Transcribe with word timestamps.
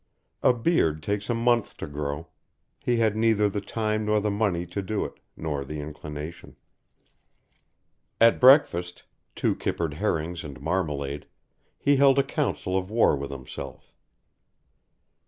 A 0.41 0.51
beard 0.51 1.03
takes 1.03 1.29
a 1.29 1.35
month 1.35 1.77
to 1.77 1.85
grow, 1.85 2.29
he 2.79 2.97
had 2.97 3.15
neither 3.15 3.47
the 3.47 3.61
time 3.61 4.03
nor 4.03 4.19
the 4.19 4.31
money 4.31 4.65
to 4.65 4.81
do 4.81 5.05
it, 5.05 5.19
nor 5.37 5.63
the 5.63 5.79
inclination. 5.79 6.55
At 8.19 8.39
breakfast 8.39 9.03
two 9.35 9.53
kippered 9.55 9.93
herrings 9.93 10.43
and 10.43 10.59
marmalade 10.59 11.27
he 11.77 11.97
held 11.97 12.17
a 12.17 12.23
council 12.23 12.75
of 12.75 12.89
war 12.89 13.15
with 13.15 13.29
himself. 13.29 13.93